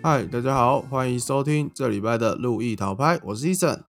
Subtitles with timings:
[0.00, 3.80] 嗨，大家好，欢迎收听这礼拜的路易淘拍，我是 Eason。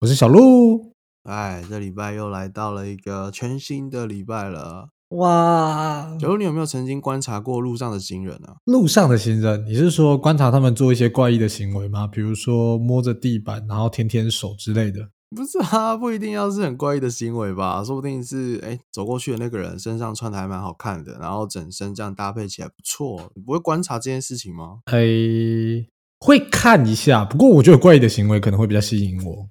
[0.00, 0.92] 我是小鹿。
[1.22, 4.90] 哎，这礼拜又来到了一个全新的礼拜了。
[5.08, 8.56] 哇，小鹿，你有没有曾经观察过路上的行人啊？
[8.66, 12.06] 路上的行人，你是说观察他们做一些怪异的行为吗？
[12.06, 15.08] 比如说摸着地板，然后舔舔手之类的？
[15.34, 23.30] 不是啊，不一定要是很怪异的行为吧，说不定是哎走过去的那个人身上穿的还蛮好看的，然后整身这样搭配起来不错。
[23.36, 24.80] 你不会观察这件事情吗？
[24.86, 25.86] 哎，
[26.18, 29.48] 会看一下，不过我觉得怪异的行为可能会比较吸引我，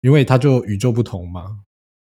[0.00, 1.60] 因为它就与众不同嘛。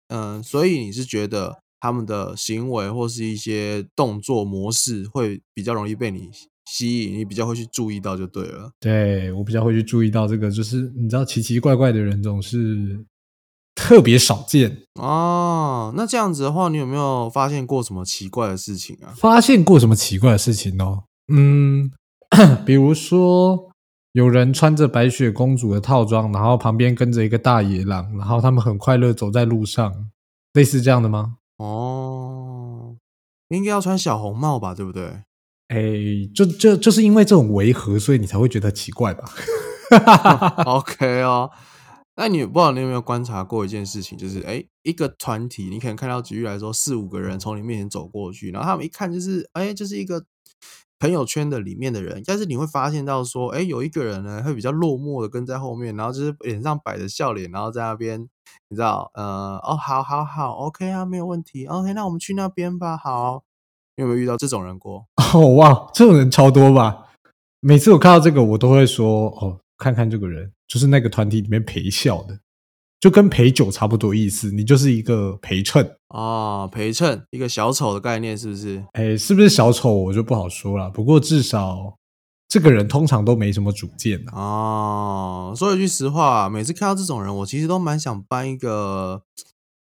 [0.09, 6.31] 嗯，所以你是觉得他们的行为或是一些动作模式会比较容易被你
[6.65, 8.71] 吸引，你比较会去注意到就对了。
[8.81, 13.05] 对我比较会去注意到这个，就是你知道奇奇怪怪的人总是
[13.75, 14.83] 特别少见。
[14.95, 19.13] 哦，那这样子的话，你有没有发现过什么奇怪的事情啊？
[19.17, 21.05] 发现过什么奇怪的事情哦？
[21.33, 21.91] 嗯，
[22.65, 23.71] 比如说
[24.13, 29.93] 有人穿着白雪公主的套装，然后旁边跟着一个大野狼，然后他们很快乐走在路上，
[30.55, 31.37] 类似这样的吗？
[31.59, 32.97] 哦，
[33.49, 35.23] 应该要穿小红帽吧，对不对？
[35.69, 35.77] 哎，
[36.35, 39.25] 就就就是因为这种违和，所以你才会觉得奇怪吧？
[40.67, 41.51] OK 哦，
[42.17, 50.25] 那你不知道你有没有观察过一件事情，就是哎，一个团体，你可能看到举例来说，四五个人从你面前走过去，然后他们一看就是哎，就是一个
[50.99, 58.21] 朋友圈的里面的人，但是你会发现到说，哎，有一个人呢会比较落寞的跟在后面，然后就是脸上摆着笑脸，然后在那边，
[58.69, 63.45] 你知道，呃，哦，好好好，OK 啊，没有问题，OK，那我们去那边吧，好。
[63.97, 65.07] 你有没有遇到这种人过？
[65.35, 66.97] 哦哇，这种人超多吧？
[67.61, 72.39] 每次我看到这个，我都会说哦，看看这个人，就是那个团体里面陪笑的，
[73.01, 78.85] 就跟陪酒差不多意思，你就是一个陪衬哦，陪衬一个小丑的概念是不是？
[78.93, 81.97] 哎，是不是小丑我就不好说了，不过至少
[82.49, 85.55] 这个人通常都没什么主见的哦。
[85.57, 89.23] 说一句实话，每次看到这种人，我其实都蛮想颁一个。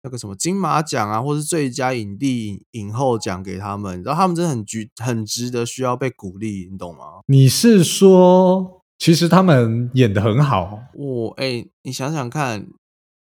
[0.04, 7.22] 那个什么金马奖啊，或是最佳影帝、影后奖给他们，然后他们真的很值、很值得需要被鼓励，你懂吗？
[7.28, 10.80] 你是说，其实他们演的很好？
[10.96, 12.68] 我哎，你想想看，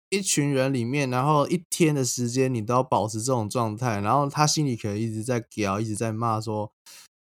[0.09, 6.71] 一群人里面，然后一天的时间，你都要保持这种状态，然后他心里可能一直在屌，一直在骂说：“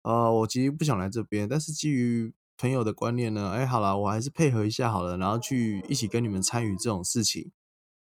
[0.04, 7.50] 呃，我其实不想来这边，但是基于朋友的观念呢，哎，好了，我还是配合一下好了，然后去一起跟你们参与这种事情。”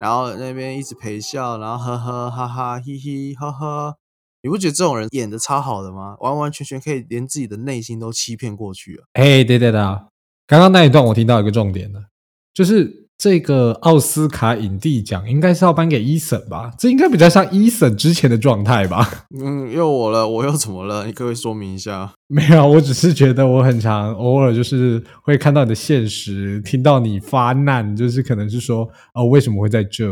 [0.05, 3.95] 然后那边一直陪笑，然后呵呵哈哈嘻嘻呵呵，
[4.43, 6.15] 你不觉得这种人演的超好的吗？
[6.19, 9.05] 完完全全可以连自己的内心都欺骗过去了。
[9.13, 10.09] 哎，对对的，
[10.45, 12.09] 刚刚那一段我听到一个重点了，
[12.53, 16.73] 就是这个奥斯卡影帝奖应该是要颁给伊森吧？
[16.77, 19.09] 这应该比较像伊森之前的状态吧？
[19.39, 21.05] 嗯，又我了，我又怎么了？
[21.05, 22.11] 你可不可以说明一下？
[22.27, 30.05] 没有，我只是觉得我很常偶尔就是会看到你的现实，听到你发难，就是可能是说哦，为什么会在这？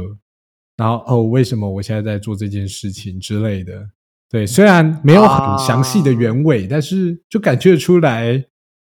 [0.77, 3.73] 然后哦，为什么我现在在做这件事情之类的？
[4.29, 8.43] 对，虽然没有很详细的原委，但是就感觉出来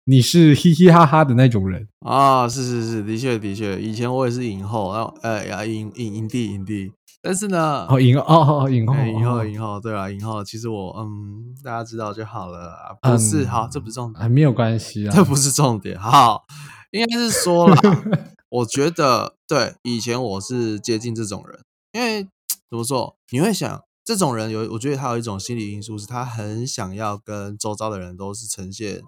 [0.10, 2.50] 你是嘻嘻哈哈的那种人啊！
[2.50, 16.42] 是是是，的确的确，以前我也是影后，然后呃呀影影影帝影帝，但是呢，哦影哦哦影后影后影后，对啊影后，其实我嗯，大家知道就好了，不是好，这不是重点，还没有关系啊，这不是重点，好，
[16.90, 17.76] 应该是说了，
[18.50, 21.60] 我觉得对，以前我是接近这种人。
[21.92, 22.24] 因为
[22.68, 29.04] 怎么说，你会想这种人有，我觉得他有一种心理因素，是他很想要跟周遭的人都是呈现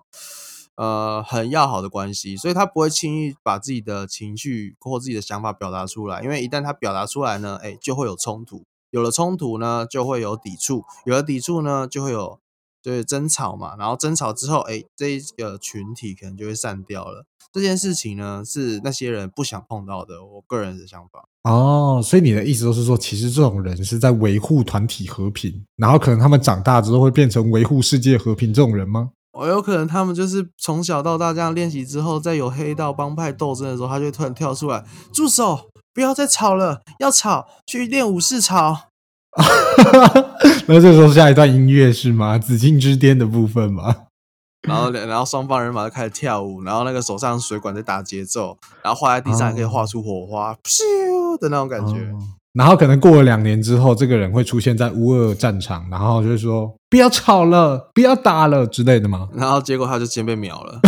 [0.81, 6.23] 呃很要好的关系，所以他不会轻易把自己的情绪或自己的想法表达出来。
[6.23, 12.39] 因为一旦他表达出来呢，哎，就会有冲突，有了冲突呢，就会有抵触，有了抵触呢，就会有
[12.81, 13.75] 就是争吵嘛。
[13.77, 17.27] 然后争吵之后，哎，这个群体可能就会散掉了。
[17.53, 20.25] 这件事情呢，是那些人不想碰到的。
[20.25, 29.11] 我个人的想法哦，所以你的意思都是说，其实这种人是在维护团体和平，然后可能他们长大之后会变成维护世界和平这种人吗？
[29.33, 34.83] 我有可能他们就是从小到大这样练习之后，在有黑道帮派斗争的时候，他就突然跳出来，
[35.13, 38.89] 住手，不要再吵了，要吵去练武士吵。
[40.67, 42.37] 那这时候下一段音乐是吗？
[42.37, 43.95] 紫禁之巅的部分吗？
[44.67, 52.13] 然后，然后双方人马就开始跳舞，然后那个手上水管在打节奏，然后画在地上也可以画出火花，咻的那种感觉。
[52.53, 59.29] 然后可能过了两年之后，这个人会出现在乌俄战场，然后就是说不要吵了，不要打了之类的吗？
[59.33, 60.79] 然后结果他就先被秒了。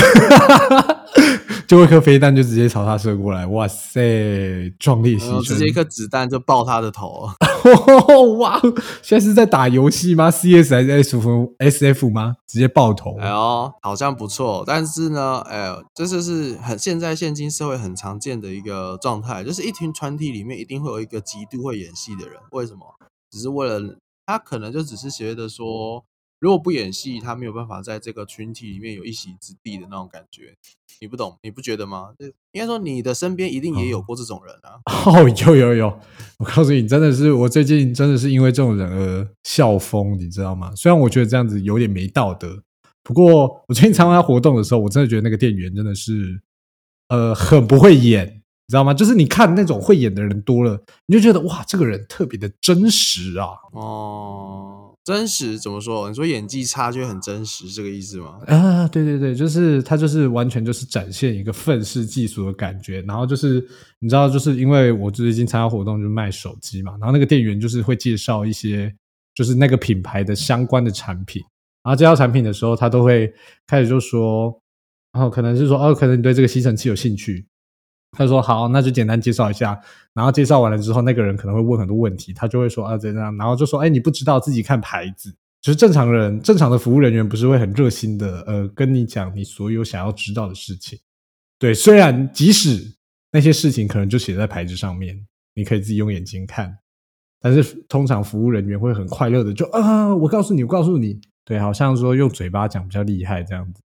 [1.68, 5.48] 就一颗飞弹就直接朝他射过来，哇塞，壮烈牺牲！
[5.48, 7.30] 直接一颗子弹就爆他的头。
[8.40, 8.60] 哇，
[9.02, 12.36] 现在是在打游戏吗？CS 还是 S F S F 吗？
[12.48, 13.18] 直接爆头！
[13.20, 14.64] 哎呦，好像不错。
[14.68, 22.38] 但是呢，哎，这就是很现在现今社会很常见的一个状态，就是一群团体里面一定会有一个极度会演戏的人。
[22.52, 22.82] 为什么？
[23.32, 23.80] 只是为了
[24.26, 26.04] 他可能就只是觉得说。
[26.44, 30.54] 如果不演戏，他没有办法在这个群体里面有一席之地的那种感觉，
[31.00, 32.10] 你不懂，你不觉得吗？
[32.52, 34.76] 应该说你的身边一定也有过这种人啊。
[35.08, 36.00] 哦，有有有，
[36.40, 40.74] 我告诉你，真的是我最近真的是因为这种人而笑疯，你知道吗？
[40.76, 42.62] 虽然我觉得这样子有点没道德，
[43.04, 46.42] 不过我最近参加活动的时候，我真的觉得那个店员真的是
[47.08, 48.94] 呃很不会演，你知道吗？
[48.94, 53.48] 就是你看那种会演的人多了，你就觉得哇，这个人特别的真实啊。
[53.72, 54.83] 哦。
[55.04, 56.08] 真实怎么说？
[56.08, 58.40] 你说演技差就很真实，这个意思吗？
[58.48, 63.02] 啊，对对对，就是他就是完全就是展现一个愤世嫉俗的感觉。
[63.02, 63.56] 然后就是
[64.00, 68.94] 你知道，就是因为我最近参加活动，就卖手机嘛，然后那个店员就是会介绍一些
[69.36, 71.42] 就是那个品牌的相关的产品。
[71.84, 73.34] 然后介绍产品的时候，他都会
[73.68, 74.58] 开始就说，
[75.12, 77.46] 然后可能是说哦，可能你对这个吸尘器有兴趣。
[78.14, 79.78] 他说好，那就简单介绍一下。
[80.14, 91.00] 然后介绍完了之后，那个人可能会问很多问题，他就会说啊怎样，然后就说哎你不知道自己看牌子，就是正常人正常的服务人员不是会很热心的呃跟你讲你所有想要知道的事情。
[91.58, 92.96] 对，虽然即使
[93.32, 95.20] 那些事情可能就写在牌子上面，
[95.56, 96.78] 你可以自己用眼睛看，
[97.42, 103.82] 但是通常服务人员会很快乐的就啊我告诉你我告诉你，对，好像说用嘴巴讲比较厉害这样子，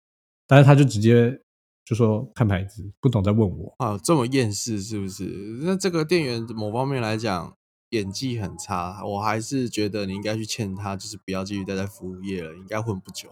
[0.46, 1.40] 但是他就直接。
[1.88, 5.24] 就说看牌子，不懂再问我啊，这么厌世是不是？
[5.62, 7.54] 那这个店员某方面来讲
[7.92, 13.26] 演技很差，我还是觉得你应该去劝他，就是不要继续待在服务业了，应该混不久。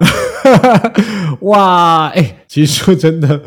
[1.46, 3.42] 哇，哎，其实说真的，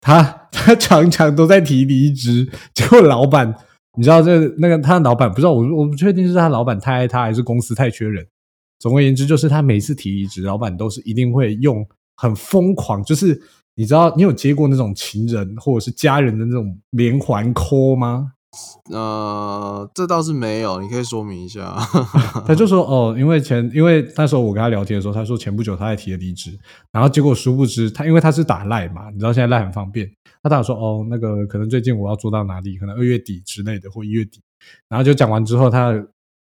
[0.00, 0.22] 他
[0.52, 3.52] 他常常都在提离职，结果老板，
[3.98, 8.24] 你知道这那个他的老板不知道我我不确定是他老板太爱他，还是公司太缺人。
[8.78, 11.84] 总而言之，就是他每次提离职，老板都是一定会用
[12.14, 13.42] 很疯狂，就是。
[13.76, 18.32] 你知道你有接过那种情人或者是家人的那种连环 call 吗？
[18.92, 21.74] 呃，这倒是没有，你可以说明一下。
[22.46, 26.56] 他就说哦，因为前因为那时候我跟他聊天的时候，他说前不久他在提了离职，
[26.92, 30.08] 然后结果殊不知他因为他是打赖嘛，你知道现在赖很方便，
[30.42, 34.40] 他打说哦那个可能最近我要做到哪里，可能二月底之类的或一月底，
[34.88, 35.92] 然后就讲完之后他。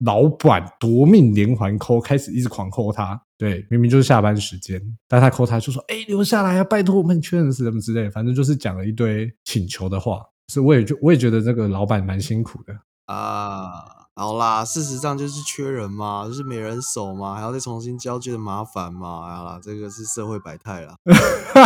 [0.04, 3.20] 老板夺命连环扣，开始一直狂扣他。
[3.38, 10.20] 对，明明就是下班时间，但他扣他就说：“哎，留下来啊，拜托我们确认是什么之类。”反正就是讲了一堆请求的话。
[10.52, 12.75] 是，我也就我也觉得这个老板蛮辛苦的
[13.06, 13.69] 啊。
[14.17, 19.37] 好啦，事实上就是缺人嘛，就是没人手嘛，还要再重新交接的麻烦嘛。
[19.37, 20.96] 好啦，这个是社会百态啦。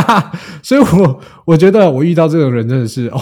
[0.62, 3.18] 所以我我觉得我遇到这种人真的是哦，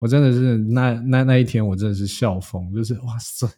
[0.00, 3.48] 我真的是那那那一天我真的是笑疯，就是哇塞。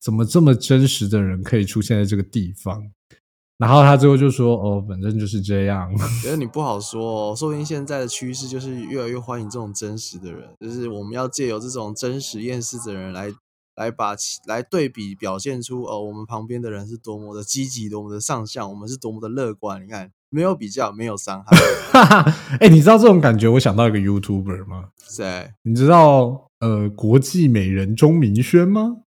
[0.00, 2.82] 怎么这么真实的人可以出现在这个地方？
[3.58, 5.90] 然后他最后就说：“哦，反正就是这样。
[6.22, 13.32] ”觉得你不好说，说不定现在的趋势就是越来越欢迎这种真实的人，就是我们要借由这种真实厌世的人来
[13.74, 14.14] 来把
[14.46, 19.82] 来对比，表现出哦，我们旁边的人是多么的积极，多么的上相，我们是多么的乐观。
[19.82, 21.56] 你看，没有比较，没有伤害。
[22.60, 23.48] 哎，你知道这种感觉？
[23.48, 24.90] 我想到一个 YouTuber 吗？
[25.08, 25.52] 谁？
[25.62, 28.98] 你知道呃，国际美人钟明轩吗？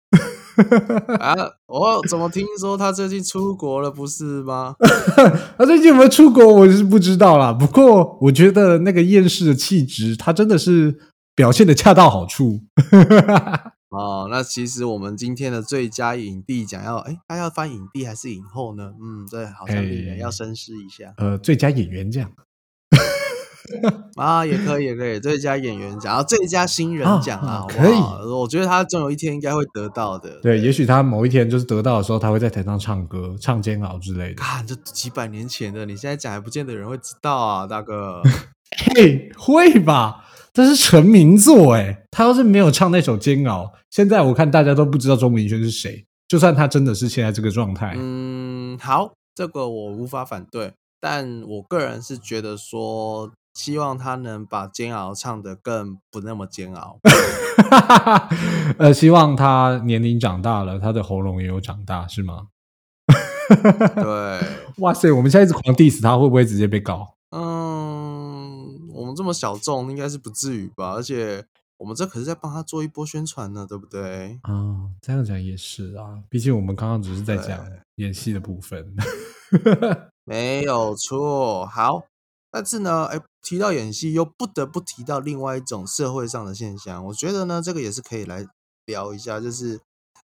[1.18, 1.34] 啊！
[1.66, 4.74] 我怎么听说他最近出国了，不是吗？
[5.58, 7.52] 他最近有没有出国，我是不知道啦。
[7.52, 10.98] 不过我觉得那个厌世的气质，他真的是
[11.34, 12.60] 表现的恰到好处。
[13.90, 18.92] 哦，那其实我们今天的最佳影帝奖要，哎，他要翻影帝还是影后呢？
[19.00, 21.12] 嗯，对，好像演员要深思一下。
[21.18, 22.30] 呃，最佳演员奖。
[24.16, 27.94] 啊，也可以，也可以，最佳演员奖，然后最佳新人奖啊，可以。
[28.30, 30.40] 我觉得他总有一天应该会得到的。
[30.40, 34.42] 对，也许他某一天就是得到的时候，他会在台上唱歌，唱煎熬之类的。
[34.42, 38.22] 啊，这几百年前的，你现在讲还不见得有人会知道啊，大哥。
[38.94, 40.24] 嘿，会吧？
[40.52, 46.04] 这是成名作哎，他要是没有唱那首煎熬，现在我看大家都不知道钟明轩是谁。
[46.28, 53.30] 就算他真的是现在这个状态，嗯，好，这个我无法反对，但我个人是觉得说。
[53.54, 56.98] 希望他能把煎熬唱得更不那么煎熬。
[58.78, 62.48] 呃，希望他年龄长大了，他的喉咙也有长大，是吗？
[63.94, 64.40] 对，
[64.78, 67.14] 哇塞，我们现在一直狂 diss 他，会不会直接被告？
[67.30, 70.92] 嗯，我们这么小众，应该是不至于吧？
[70.92, 71.44] 而且
[71.76, 74.38] 我们这可是在帮他做一波宣传呢，对不对？
[74.42, 77.58] 啊，这样讲也是啊，毕竟我们刚刚只是在讲
[77.96, 78.94] 演戏的部分，
[80.24, 81.66] 没有错。
[81.66, 82.04] 好。
[82.52, 87.02] 但是呢，哎，提到演戏，又不得不提到另外一种社会上的现象。
[87.06, 88.46] 我觉得呢，这个也是可以来
[88.84, 89.80] 聊一下，就是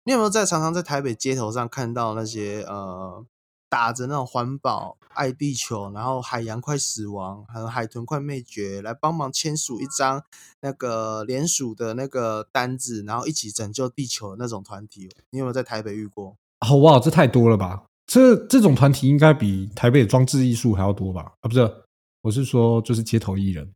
[0.05, 3.23] 你有没有在常常在台北街头上看到那些呃
[3.69, 10.23] 打着那种环保、爱地球，然后海洋快死亡，还有海豚快灭绝，来帮忙签署一张
[10.61, 15.09] 那个联署的那个单子，然后一起拯救地球的那种团体？
[15.29, 16.35] 你有没有在台北遇过？
[16.67, 17.83] 哦哇，这太多了吧！
[18.07, 21.33] 这这种团体应该比台北的装置艺术还要多吧？
[21.41, 21.84] 啊，不是。
[22.25, 23.71] 我是说，就是街头艺人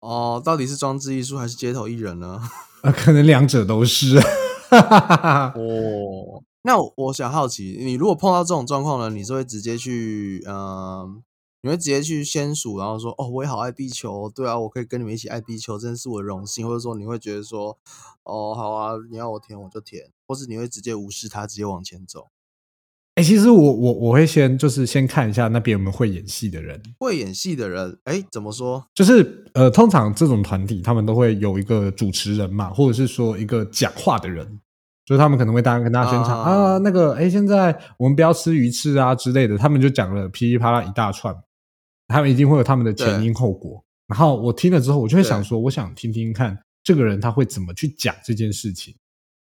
[0.00, 2.38] 哦，到底是装置艺术还是街头艺人呢？
[2.82, 4.18] 啊， 可能两者都是。
[4.18, 11.22] 哦，那我想好奇，你如果碰到这种状况呢，你是会直接去，嗯，
[11.62, 17.78] 你会直接去先数，然后说，哦，我也好爱地球，对啊，我可以跟你们一起爱地球，真的是我的荣幸，或者说你会觉得说，
[18.24, 22.26] 哦，好啊，你要我填我就填，或是你会直接无视他，直接往前走。
[23.14, 28.82] 哎，其实我我我会先就是先看一下那边有没有会演戏的人，会演戏的人，哎，怎么说？
[28.94, 34.46] 就是呃，通常这种团体他们都会有一个主持人嘛，或者是说一个讲话的人，
[35.04, 41.36] 就是他们可能会当然跟大家宣传啊，那个哎，现在我们不要吃鱼翅啊之类的，他们就讲了噼里啪啦一大串，
[42.08, 43.84] 他们一定会有他们的前因后果。
[44.08, 48.94] 然后我听了之后，我就会想说，我想听听看这个人他会怎么去讲这件事情。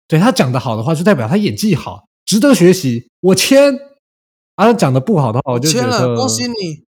[0.08, 2.07] 对他讲的好的话，就代表他演技好。
[2.28, 3.80] 值得学习，我签。
[4.56, 6.16] 啊，讲的不好的话，我就签了。
[6.16, 6.84] 恭喜你。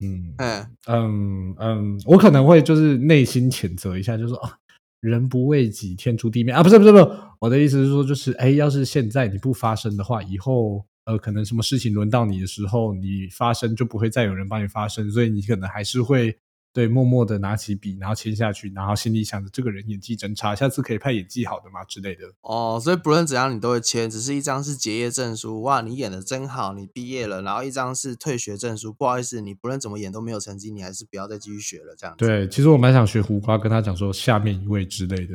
[0.00, 4.56] 嗯，哎，嗯嗯，我可能会就是内心谴责一下，就说啊，
[5.00, 6.62] 人不为己，天诛地灭啊！
[6.62, 16.38] 不是不是不是，我的意思是说，就是哎，要是现在你不发声的话，以后呃，可能什么事情轮到你的时候，你发声就不会再有人帮你发声，所以你可能还是会。
[16.72, 22.22] 对，默默的拿起笔，然后签下去，然后心里想着这个人演技真差，下次可以派演技好的吗之类的。
[22.42, 32.14] 哦，所以不论怎样，你都会签，只是一张是结业证书，哇，你演的真好，你毕业了，然后一张是退学证书，不好意思，你不论怎么演都没有成绩，你还是不要再继续学了，这样。
[32.16, 35.34] 对，其实我蛮想学胡瓜，跟他讲说下面一位之类的。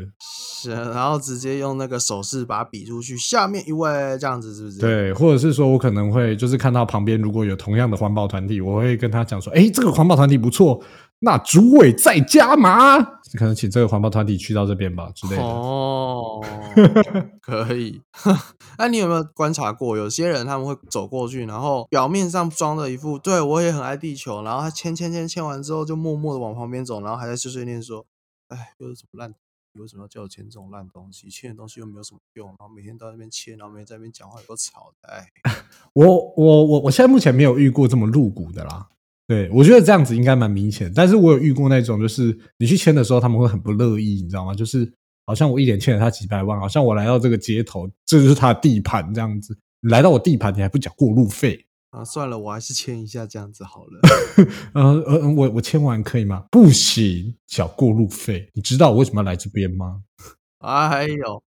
[0.62, 4.80] 是，然后直接用那个手势把比出去，下面一位这样子是不是？
[4.80, 10.82] 对，或者是说我可能会就是看到旁边如果有同样的环保团体，我会跟他讲说，哎，这个环保团体不错。
[11.26, 15.42] 那主委在加码，可能请这个环保团体去到这边吧之类的。
[15.42, 16.44] 哦，
[17.42, 18.02] 可以。
[18.78, 28.06] 那你有没有观察过，有些人他们会走过去，然后表面上装的一副对我也很爱地球，然后他签签签签完之后，就默默的往旁边走，然后还在碎碎念说
[28.50, 29.34] ：“哎，又是什么烂？
[29.76, 31.30] 你为什么要叫我签这种烂东西？
[31.30, 35.26] 签的东西又没有什么用，然后每天到那边签，然后每天在那边讲话，有个吵的。”哎，
[35.94, 38.90] 我我我我现在目前没有遇过这么露骨的啦。
[39.28, 44.54] 对，我觉得这样子应该蛮明显，但是我有遇过那种，就是你去签的时候，他们会很不乐意，你知道吗？
[44.54, 44.92] 就是
[45.26, 49.58] 好像我一点欠了他几百万，好像我来到这个街头，这就是他的地盘这样子。
[49.82, 52.04] 你来到我地盘，你还不缴过路费啊？
[52.04, 54.00] 算了，我还是签一下这样子好了。
[54.74, 56.46] 呃呃，我我签完可以吗？
[56.52, 58.50] 不行，缴过路费。
[58.54, 60.02] 你知道我为什么要来这边吗？
[60.60, 61.44] 哎呦，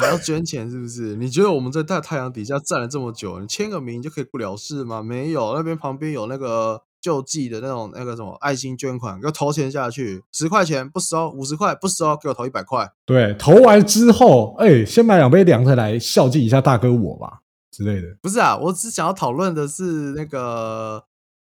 [0.00, 1.16] 还要捐钱是不是？
[1.16, 5.02] 你觉得我们在大太阳底下站了这么久，你签个名就可以不了事吗？
[5.02, 6.82] 没有，那边旁边有那个。
[7.02, 12.88] 救济的那种那个什么爱心捐款，给我投钱下去，十块钱不收，五十块不收，给我投一百块。
[13.04, 17.40] 对，投完之后，哎，先买两杯凉的来孝敬一下大哥我吧
[17.72, 18.16] 之类的。
[18.22, 21.02] 不是啊，我只想要讨论的是那个，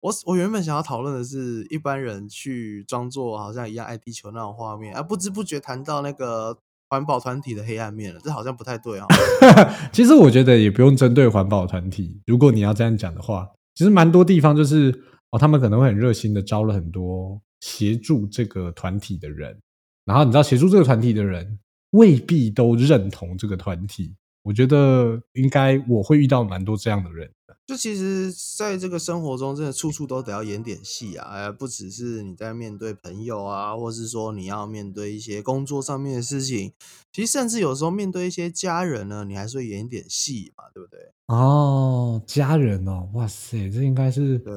[0.02, 6.58] 我我原本想要讨论的是一般人去装作好像一样爱地球那种画面，而不知不觉谈到那个
[6.90, 9.06] 环保团体的黑暗面了，这好像不太对啊。
[9.94, 15.04] 其实我觉得也不用针对环保团体，如果你要这样讲的话，其实蛮多地方就是。
[15.30, 19.60] 哦，他们可能会很热心的招了很多协助这个团体的人，
[20.06, 24.16] 然后你知道协助这个团体的人未必都认同这个团体。
[24.48, 27.30] 我觉得应该我会遇到蛮多这样的人。
[27.66, 31.28] 就其实，在这个生活中，真的处处都得要演点戏啊！
[31.30, 36.72] 哎，不只是你在面对朋友啊，或是说你要面对一些工作上面的事情，
[37.12, 40.98] 其实甚至有时候面对一些家人呢，你还是会演点戏嘛，对不对？
[41.28, 44.54] 哦，家人哦，哇塞，这应该是对。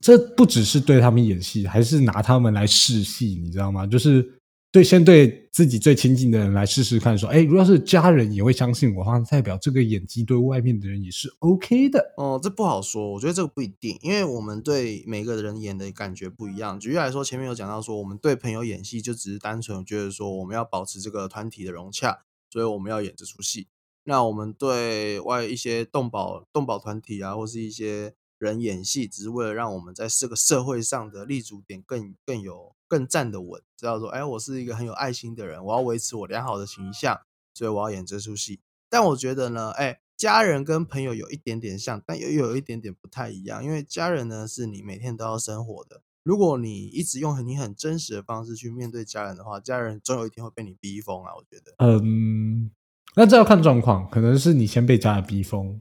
[0.00, 3.86] 这不只是对他们演戏，还是拿他们来试戏，你知道吗？
[3.86, 4.28] 就是
[4.74, 12.12] 对先对自己最亲近的人来试试看，说，哎，如果是家人也会相信我，话代表这个演技对外面的人也是 OK 的。
[12.16, 16.80] 哦，这不好说，我觉得这个不一定，因为我们对每个人演的感觉不一样。
[16.80, 23.68] 举例来说，前面有讲到说，我们对朋友演戏就只是单纯觉得说，我们要保持这个团体的融洽，所以我们要演这出戏。
[24.02, 28.14] 那我们对外一些动保动保团体啊，或是一些。
[28.36, 37.20] 人演戏只是为了让我们在这个社会上的立足点更更有更站得稳，知道说，哎，我是一个很有爱心的人，我要维持我良好的形象，
[37.54, 38.60] 所以我要演这出戏。
[38.88, 43.64] 但我觉得呢，哎，家人跟朋友有一点点像，但又有一点点不太一样。
[43.64, 46.02] 因为家人呢，是你每天都要生活的。
[46.22, 51.34] 如果你一直用很你很真实的方式去面对家人的话，家人总有一天会被你逼疯啊！
[51.36, 52.70] 我觉得，嗯，
[53.14, 55.80] 那这要看状况，可能是你先被家人逼疯，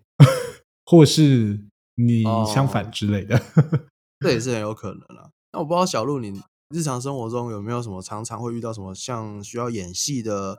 [0.86, 3.40] 或是你相反之类的，
[4.20, 5.30] 这也是很有可能啊。
[5.54, 6.42] 那我不知道小鹿，你
[6.74, 10.58] 日常生活中有没有什么常常会遇到什么像需要演戏的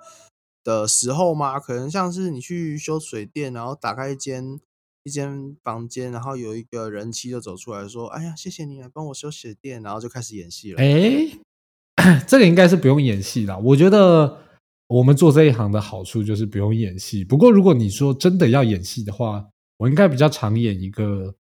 [0.63, 1.59] 的时候吗？
[1.59, 4.61] 可能像是你去修水电，然后打开一间。
[5.07, 10.81] 一间房间，然后有一个人妻就走出来说：“哎呀，谢谢你来帮我修水电。”然后就开始演戏了。
[10.81, 11.29] 哎，
[12.27, 13.59] 这个应该是不用演戏的。
[13.59, 14.39] 我觉得
[14.87, 17.23] 我们做这一行的好处就是不用演戏。
[17.23, 21.35] 不过如果你说真的要演戏的话，我应该比较常演一个。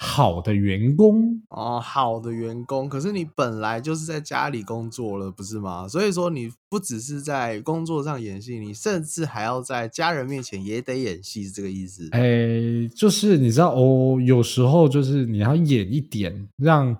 [0.00, 2.88] 好的员工哦，好的员工。
[2.88, 5.88] 可是你本来就是在家里工作了，不是吗？
[5.88, 12.08] 所以说你不只是在工作上演戏，你甚至还要在家人面前也得演戏，是这个意思？
[12.12, 16.96] 哎，就是你知道哦，有时候就是你要演一点，让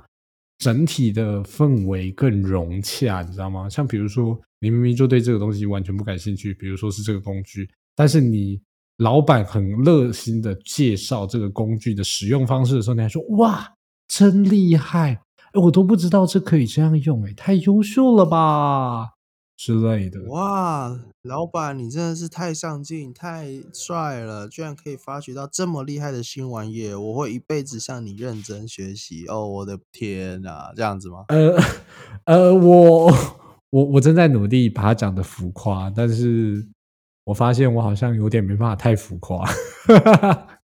[0.59, 3.69] 整体的氛围更融洽，你知道吗？
[3.69, 8.61] 像比如说，你明明就对这个东西完全不感兴趣，比如说是这个工具，但是你。
[8.99, 13.75] 老板很热心的介绍这个工具的使用方式的时候，你还说哇，
[14.09, 15.23] 真厉害！
[15.52, 19.11] 哎，我都不知道这可以这样用，哎，太优秀了吧
[19.57, 20.21] 之类的。
[20.25, 26.93] 哇，老板你真的是太上进、太帅了，居然可以发掘到这么厉害的新玩意！
[26.93, 29.47] 我会一辈子向你认真学习哦！
[29.49, 31.25] 我的天哪，这样子吗？
[31.28, 31.57] 呃
[32.26, 33.12] 呃，我
[33.71, 36.67] 我我正在努力把它讲的浮夸，但是。
[37.28, 39.47] 我发现我好像有点没办法太浮夸。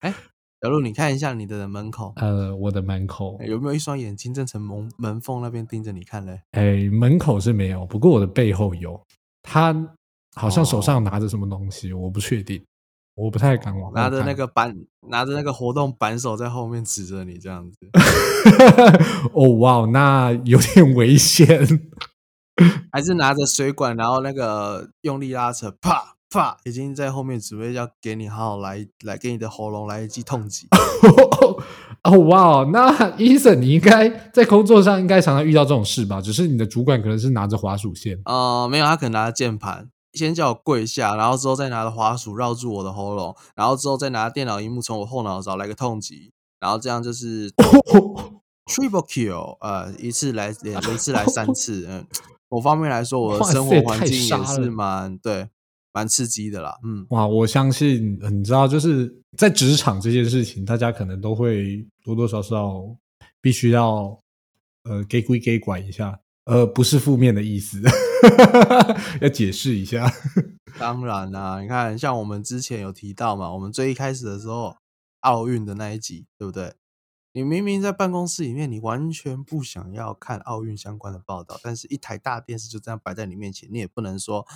[0.00, 0.14] 哎，
[0.60, 2.12] 小鹿，你看一下你的门口。
[2.16, 6.42] 呃，我的门口有没有一双眼睛正从门门缝那边盯着你看嘞？
[6.50, 9.00] 哎，门口是没有，不过我的背后有。
[9.42, 9.74] 他
[10.34, 12.62] 好像手上拿着什么东西，我不确定，
[13.14, 13.90] 我不太敢往。
[13.94, 14.76] 拿着那个板，
[15.08, 17.78] 拿着那个活动扳手在后面指着你这样子。
[19.32, 21.66] 哦，哇，那有点危险。
[22.92, 26.11] 还是拿着水管，然后那个用力拉扯，啪！
[26.32, 30.66] 发已经在后面准备要给你好好来来给你的喉咙来一记痛击。
[32.04, 36.20] 哦哇，那 医生你应该在工作上应该常常遇到这种事吧？
[36.20, 38.18] 只是你的主管可能是拿着滑鼠线。
[38.24, 47.52] 呃，没有，他可能拿着键盘，先叫我跪下，然后之后再拿着滑鼠绕住我的喉咙，然后之后再拿电脑荧幕从我后脑勺来个痛击，然后这样就是
[48.66, 51.86] triple kill，呃，一次来两，一次来三次。
[51.88, 52.04] 嗯，
[52.48, 55.48] 某方面来说，我的生活环境也是蛮对。
[55.92, 62.82] 蛮刺激的啦，嗯，哇，我相信你知道，就是在职场这件事情，大家可能都会多多少少
[63.40, 64.18] 必须要
[64.84, 67.80] 呃给规给管一下，呃，不是负面的意思，
[69.20, 70.10] 要解释一下。
[70.78, 74.74] 当然啦，你看，像我们之前有提到嘛，我们最一开始的时候，
[75.20, 76.72] 奥运的那一集，对不对？
[77.34, 84.46] 你明明在办公室里面，你完全不想要看奥运相关的报道，但是一台大电视就这样摆在你面前，你也不能说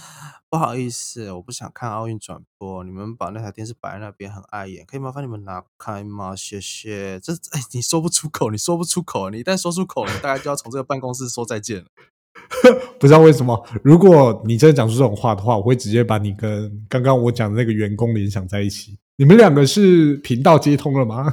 [0.50, 2.84] 不好意思，我不想看奥运转播。
[2.84, 6.36] 你们把那台电视摆在那边很碍眼，可以麻烦你们拿开吗？
[6.36, 7.18] 谢谢。
[7.18, 11.86] 这哎，你说不出口，你说不出口，你一旦说出口，你大概就要从这个办公室说再见了。
[13.00, 18.98] 不知道为什么，如果你真的讲出这种话的话，我会直接把你跟刚刚我讲的那个员工联想在一起。
[19.18, 21.32] 你们两个是频道接通了吗？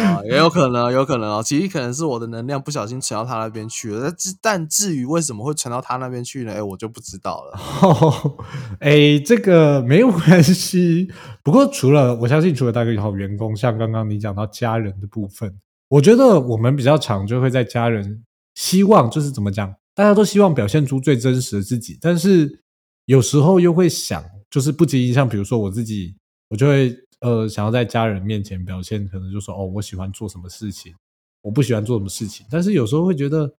[0.00, 1.42] 啊，也有可能，有可能哦。
[1.44, 4.00] 其实可能是我的能量不小心传到他那边去了。
[4.00, 6.54] 但至但至于为什么会传到他那边去呢？
[6.54, 8.36] 哎，我就不知道了。
[8.80, 11.08] 哎，这个没有关系。
[11.42, 15.54] 不过除了我相信，除了带个好员工，像刚刚你讲到家人的部分，
[15.88, 22.62] 我觉得我们比较常就会在家人希望就是怎么讲，大家都希望表现出最真实的自己，但是
[23.04, 26.16] 有时候又会想，就是不经意，像比如说我自己。
[26.48, 30.94] 我就会呃想要在家人面前表现，可能就说哦，我喜欢做什么事情，
[31.42, 32.46] 我不喜欢做什么事情。
[32.50, 33.54] 但是有时候会觉得，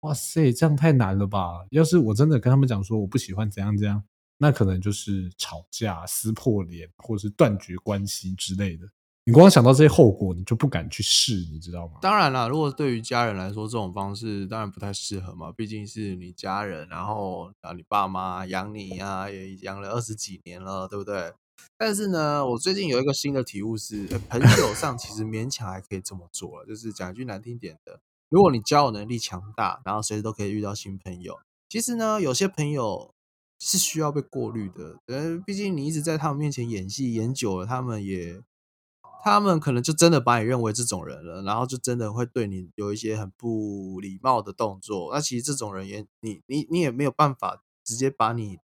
[0.00, 1.66] 哇塞，这样太难了吧？
[1.70, 4.02] 要是我真的跟他们讲说我不喜欢怎样怎样，
[4.38, 8.86] 那可能就是吵架、撕破脸，或者是断绝关系之类的。
[9.24, 11.98] 你光想到这些后果，你就不敢去试，你知道吗？
[12.00, 21.32] 当然了，如果对于家人来说，这种方式当然不太适合嘛，毕竟是你家人，然后啊，你爸妈养你啊，也养了二十几年了，对不对？
[21.78, 26.64] 但是呢，我最近有一个新的体悟是，朋友上其实勉强还可以这么做。
[26.66, 31.38] 就是讲一句难听点的，如果你交友能力强大，然后随时都可以遇到新朋友，
[31.70, 33.14] 其实呢，有些朋友
[33.58, 34.98] 是需要被过滤的。
[35.06, 38.42] 呃，毕竟你一直在他们面前演戏演久了，他们也，
[39.24, 45.10] 他们可能就真的把你认为这种人了，然后就真的会对你有一些很不礼貌的动作。
[45.14, 48.58] 那其实这种人也，你你你也没有办法直接把你。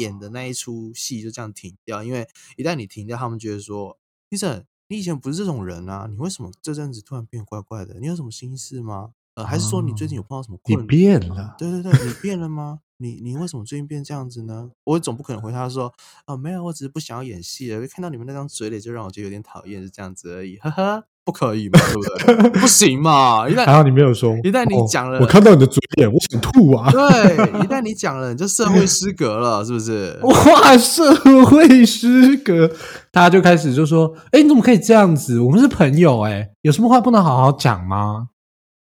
[0.00, 3.98] 演的那一出戏就这样停掉，因为一旦你停掉，他们觉得说，
[4.30, 8.00] 医生，你以前不是这种人啊，你为什么这阵子突然变怪怪的？
[8.00, 9.12] 你有什么心事吗？
[9.34, 10.86] 呃，还是说你最近有碰到什么你困？
[10.86, 12.80] 变了，对对对，你变了吗？
[12.96, 14.72] 你你为什么最近变这样子呢？
[14.84, 15.94] 我总不可能回他说，
[16.26, 21.78] 哦，没有，我只是不想要演戏了，看到你们那张嘴脸就让我觉得有点讨厌，是这样子而已，呵呵，不可以嘛，
[22.26, 22.60] 对不对？
[22.60, 24.32] 不行嘛，一旦还好你没有说。
[24.38, 26.90] 一旦你哦讲了我看到你的嘴脸，我想吐啊！
[26.90, 30.18] 对，一旦你讲了，你就社会失格了，是不是？
[30.24, 32.68] 哇，社会失格，
[33.12, 35.38] 大家就开始就说：“哎，你怎么可以这样子？
[35.40, 38.28] 我们是朋友，哎，有什么话不能好好讲吗？”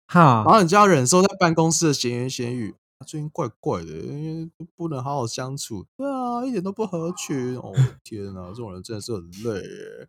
[0.08, 2.74] 哈然，后你就要忍受在办公室的闲言闲语，
[3.06, 5.86] 最近怪怪的，因为不能好好相处。
[5.98, 7.58] 对啊，一点都不合群。
[7.58, 7.74] 哦，
[8.06, 10.08] 天哪，这种人真的是很累耶。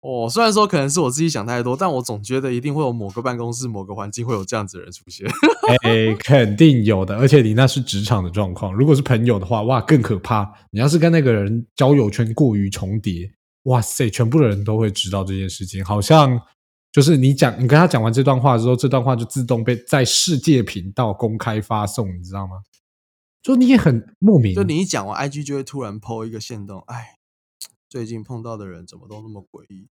[0.00, 5.26] 哦，虽然说可能是我自己想太多，但我总觉得一定会有某个办公室、某个环境会有这样子的人出现。
[5.82, 8.72] 哎，肯定有的，而且你那是职场的状况。
[8.72, 10.48] 如果是朋友的话，哇，更可怕。
[10.70, 13.30] 你要是跟那个人交友圈过于重叠，
[13.64, 15.84] 哇塞，全部的人都会知道这件事情。
[15.84, 16.40] 好像
[16.92, 22.52] 就是你讲，你跟他讲完这段话之后，这段话就自动被在世界频道公开发送，你知道吗？
[23.42, 27.17] 就你也很莫名，就你一讲完，IG 就会突然 PO 一个线动，哎，
[27.88, 29.88] 最近碰到的人怎么都那么诡异，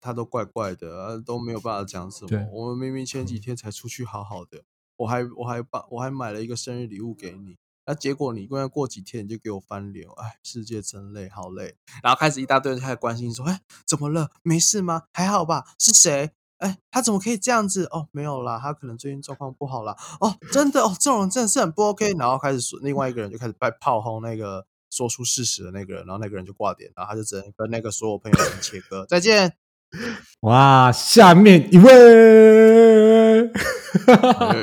[0.00, 2.48] 他都怪怪的，啊都没有办法讲什么。
[2.52, 4.64] 我们明明前几天才出去好好的，
[4.96, 11.76] 我还我还把我还买了一个生日礼物给你，那结果你因为过几天你就给我翻脸，哎，世界真累，好累。
[12.02, 14.30] 然后开始一大堆人开始关心说，哎，怎么了？
[14.42, 15.04] 没事吗？
[15.12, 15.64] 还好吧？
[15.78, 16.32] 是谁？
[16.58, 17.86] 哎，他怎么可以这样子？
[17.86, 19.96] 哦，没有啦，他可能最近状况不好啦。
[20.20, 22.12] 哦，真的哦，这种人真的是很不 OK。
[22.12, 29.54] 然后开始说，另外一个人就开始在炮轰那个说出事实的那个人，然后那个人就挂点，然后他就只能跟那个所有朋友先切割，再见。
[30.40, 33.50] 哇，下面一位，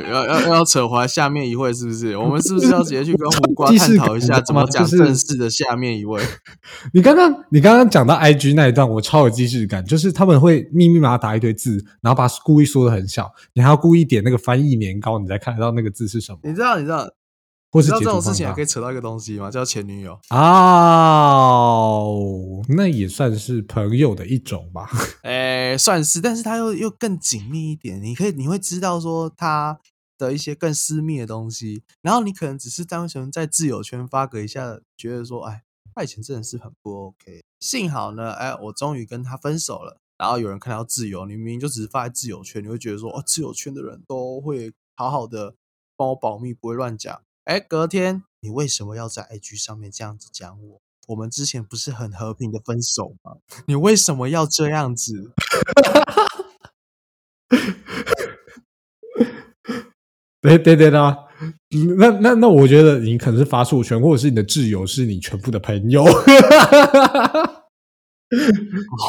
[0.10, 2.18] 要要要扯回来下面一位是不是？
[2.18, 6.20] 我们是不是要直接去跟胡瓜 探讨一下怎么 讲正式的下面一位？
[6.96, 17.08] 你刚刚你刚刚讲到 IG 那一段，我超有既视感，就是他们会密密麻麻打一堆字，然后把故意缩的很小，你还要故意点那个翻译年糕，你才看得到那个字是什么，你知道你知道
[17.72, 19.52] 或是你知道这种事情还可以扯到一个东西吗？
[19.52, 20.20] 叫前女友。
[20.32, 21.62] 哦，
[22.70, 24.90] 那也算是朋友的一种吧。
[25.24, 29.80] 诶，算是，但是他又又更紧密一点，你可以你会知道说他
[30.18, 37.42] 的一些更私密的东西，然后你可能只是单纯在自由圈发个一下，觉得说，哎，他以前真的是很不 OK。
[37.60, 39.98] 幸好呢，哎，我终于跟他分手了。
[40.18, 45.56] 然后有人看到自由，你明明就只是发在自由圈，你会觉得说，哦，自由圈的人都会好好的
[45.96, 47.22] 帮我保密，不会乱讲。
[47.50, 50.80] 哎，隔天你为什么要在 IG 上面这样子讲我？
[51.08, 53.38] 我们之前不是很和平的分手吗？
[53.66, 55.32] 你为什么要这样子？
[60.40, 61.18] 对对对啦，
[61.98, 66.06] 那那那，我觉得你可能是发错圈，或者是你的挚友是你全部的朋友。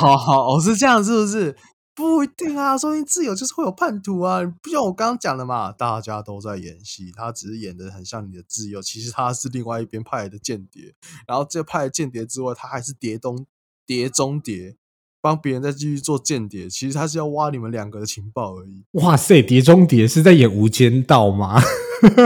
[0.00, 1.55] 好 好，哦，是这样，是不是？
[1.94, 10.94] 不一定啊，说明自由就是会有叛徒啊，不像我刚刚讲的嘛，大家都在演戏，他只是演的很像你的自由，其实他是另外一边派来的间谍，
[11.26, 13.44] 然后这派的间谍之外，他还是谍东
[13.85, 14.76] 谍中谍，
[15.20, 18.85] 帮别人再继续做间谍，其实他是要挖你们两个的情报而已。
[18.92, 21.61] 哇塞，碟中谍是在演《无间道》吗？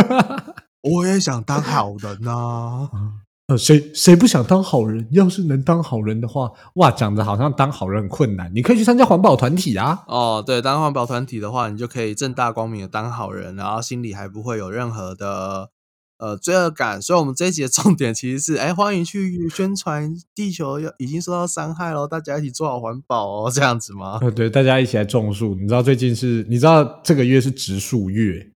[0.83, 2.90] 我也想当好人呐、
[3.48, 5.07] 呃，谁谁不想当好人？
[5.11, 8.50] 要是能当好人的话，哇，讲的好像当好人很困难。
[8.54, 10.02] 你可以去参加环保团体啊。
[10.07, 15.68] 哦，对，当环保团体的话，你就可以正大光明的当好人，然后心里还不会有任何的
[16.16, 17.02] 呃罪恶感。
[17.02, 24.20] 所以，我们这一集的重点其实是，哎，欢迎去宣传地球要已经受到伤害了，大家一起做好环保哦，这样子吗？
[24.22, 25.54] 呃，对，大家一起来种树。
[25.57, 28.52] 你知道最近是，你知道这个月是植树月，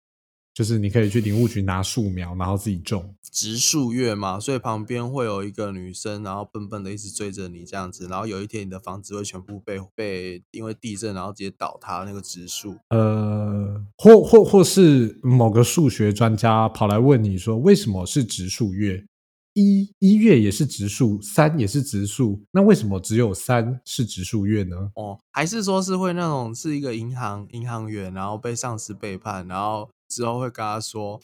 [0.57, 3.13] 就是你可以去林务局拿树苗，然后自己种。
[3.31, 12.75] 植树月嘛，所以旁边会有一个女生，然后笨笨的一直追着你这样子，然后有一天你的房子会全部被被因为地震然后直接倒塌那个植树。
[12.89, 19.05] 呃，或或或是某个数学专家跑来问你说，为什么是植树月？
[19.53, 24.91] 一一月也是植树，三也是植树，那为什么只有三是植树月呢？
[24.95, 31.19] 哦，还是说是会那种是一个银行银行员，然后被上司背叛，然后之后会跟他说：“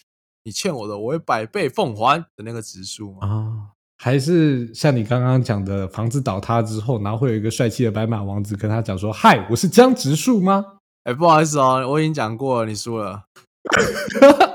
[0.45, 3.27] 你欠我的，我会百倍奉还”的那个指数吗？
[3.27, 3.33] 啊，
[3.97, 10.63] 还是像你刚刚讲的，房子倒塌之后，然后会有一个帅气的白马王子跟他讲说：“嗨，我是江直树吗
[11.05, 13.23] 哎、不好意思哦，我已经讲过了，你输了。”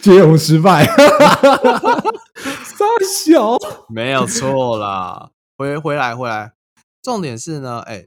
[0.00, 0.86] 接龙失败，
[2.64, 2.86] 傻
[3.28, 3.58] 小。
[3.92, 6.54] 没有错啦，回回来回来，
[7.02, 8.06] 重点是呢，哎、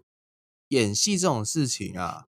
[0.69, 2.25] 演戏这种事情啊，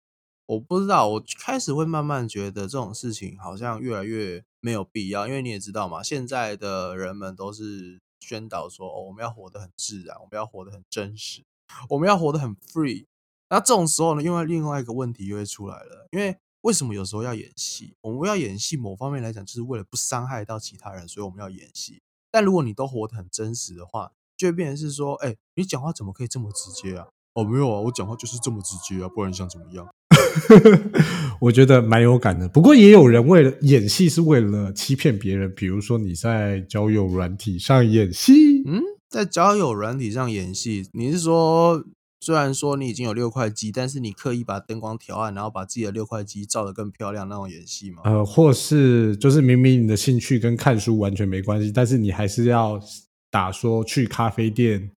[0.48, 11.44] 我不知道，我开始会慢慢觉得这种事情好像越来越没有必要，因为你也知道嘛，现在的人们都是宣导说，哦，我们要活得很自然，我们要活得很真实，
[11.90, 13.06] 我们要活得很 free。
[13.50, 17.96] 那这种时候呢，因为另外一个问题又会出来了，因为为什么有时候要演戏？
[18.00, 22.02] 我们要演戏，某方面来讲，就是为了不伤害到其他人，所以我们要演戏。
[22.32, 27.08] 但如果你都活得很真实的话，就会变成是说，哎，你讲话怎么可以这么直接啊？
[27.34, 29.88] 哦，没有啊，我讲话就是这么直接啊，不然你想怎么样？
[31.40, 32.48] 我觉得蛮有感的。
[32.50, 38.64] 不过也有人为了演戏是为了欺骗别人，比如说你在交友软体上演戏。
[38.66, 41.84] 嗯，在交友软体上演戏，你是说？
[42.20, 48.02] 虽然说你已经有六块肌，但是你刻意把灯光调暗，然后把自己的六块肌照得更漂亮，那种演戏吗？
[48.06, 52.82] 呃，或是就是明明你的兴趣跟看书完全没关系，但是你还是要
[53.30, 54.90] 打说去咖啡店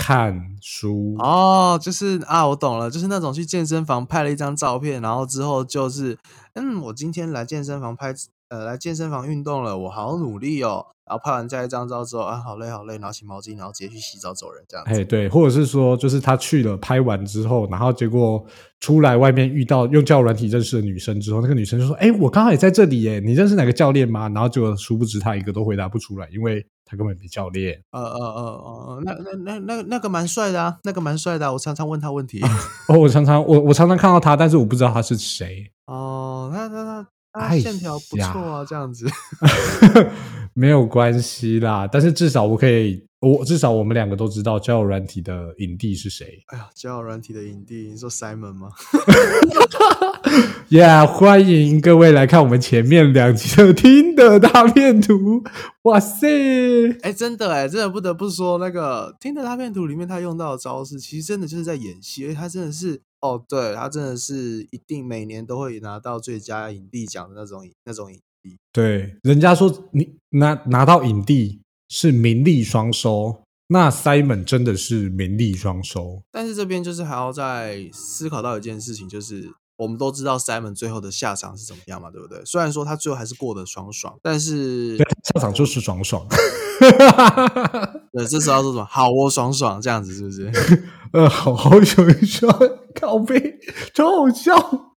[0.00, 6.18] 看书哦，就是啊，我懂了，就是那种去健身房拍了一张照片，然后之后就是
[6.54, 8.14] 嗯，我今天来健身房拍。
[8.50, 10.84] 呃，来健身房运动了，我好努力哦。
[11.06, 14.84] 然后拍完这一张照之后，啊，好累好累，拿起毛巾，然后直接去洗澡走人这样。
[14.86, 18.44] 哎，对，或者是说，就是他去了拍完之后，然后结果
[18.80, 27.80] 出来外面遇到用教软体认识的女生之后，那个女生就说：“哎，我刚好也在这里耶，你认识哪个教练吗？”然后就殊不知他一个都回答不出来，因为他根本没教练。
[27.92, 32.40] 呃呃呃呃，那那那那那个蛮帅的啊，那个蛮帅的，我常常问他问题。
[32.88, 35.72] 哦，我常常我我常常看到他，但是我不知道他是谁。
[35.86, 37.06] 哦，那那那。
[37.60, 39.06] 线条不错啊，这样子
[40.54, 41.88] 没有关系啦。
[41.90, 46.42] 但是至少我可以，我至少我们两个都知道交友软体的影帝是谁。
[46.48, 48.70] 哎呀，交友软体的影帝，你说 Simon 吗
[50.70, 55.42] Yeah，欢迎各位来看我们前面两集的听的大片图。
[55.82, 63.00] 哇塞，哎，真的哎，真的不得不说，那个听的大片图里面他用到的招式，其实真的就是在演戏，而且他真的是。
[63.20, 68.56] 哦，对他真的是一定每年都会拿到最佳影帝奖的那种那种影帝。
[68.72, 76.22] 对，人家说你拿拿到影帝是名利双收，那 Simon 真的是名利双收。
[76.32, 82.44] 但是这边就是还要再思考到一件事情，就是我们都知道 Simon 最后的下场是怎么样嘛，对不对？
[82.44, 86.26] 虽然说他最后还是过得爽爽，但是下场就是爽爽。
[88.12, 90.52] 对，这时候说什么好我爽爽这样子是不是？
[91.12, 92.54] 呃，好好有一双，
[92.94, 93.58] 靠背，
[93.94, 94.54] 超好笑。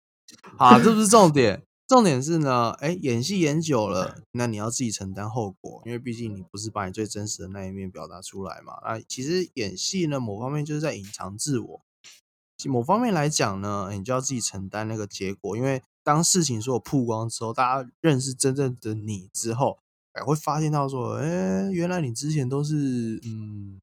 [0.57, 8.73] 好，这不是重点，重点是呢，哎，演戏演久了，那你要自己承担后果，因为毕竟你不是把你最真实的那一面表达出来嘛。
[8.83, 11.83] 啊，其实演戏呢，某方面就是在隐藏自我，
[12.69, 19.79] 某方面来讲呢，你就要自己承担那个结果，因为当事情所有曝光之后，大家认识真正的你之后，
[20.13, 23.81] 哎，会发现到说，哎，原来你之前都是嗯，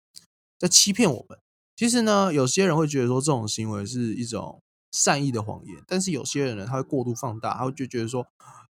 [0.60, 1.40] 在欺骗我们。
[1.76, 4.62] 其实呢，有些人会觉得说这种行为是一种
[4.92, 8.26] 善意的谎言，但是有些人呢，他会过度放大，他会就觉得说，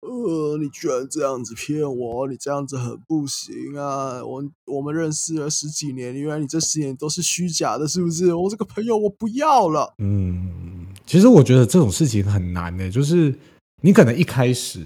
[0.00, 4.24] 呃，你居然这样子骗我，你这样子很不行啊！
[4.24, 8.34] 我我们认识了十几年，原来你这十年都是虚假的，是不是？
[8.34, 9.94] 我这个朋友我不要了。
[9.98, 13.34] 嗯，其实我觉得这种事情很难的，就是
[13.82, 14.84] 你可能一开始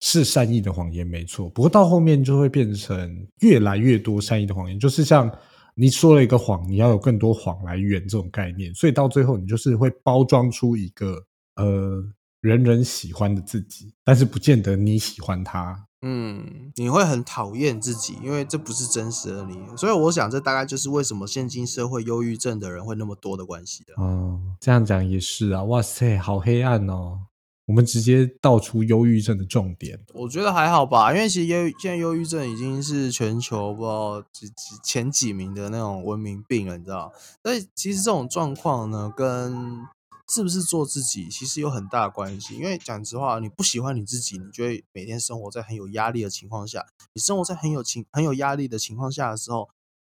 [0.00, 5.30] 是善意的谎言，没错，不过到后面就会变成越来越多善意的谎言，就是像。
[5.76, 11.24] 你说了一个谎，你要有更多谎来圆这种概念，所以到最后你就是会包装出一个
[11.56, 12.04] 呃
[12.40, 15.86] 人人喜欢的自己，但是不见得你喜欢他。
[16.02, 19.58] 嗯，你会很讨厌自己，因为这不是真实的你。
[19.76, 24.02] 所以我想，这大概就是为什么现今社会忧郁症的人会那么多的关系了。
[24.02, 25.62] 哦，这样讲也是啊。
[25.64, 27.26] 哇塞，好黑暗哦。
[27.66, 37.12] 我们直接道出忧郁症的重点，我觉得还好吧，因为其实忧现在忧郁症已经是全球不知道几几前几名的那种文明病了，你知道？
[37.44, 39.86] 所以其实这种状况呢，跟
[40.30, 42.54] 是不是做自己其实有很大关系。
[42.54, 46.86] 因为讲实话，你不喜欢你自己，你就会每天生活在很有压力的情况下。
[47.12, 49.68] 你生活在很有情很有压力的情况下的时候。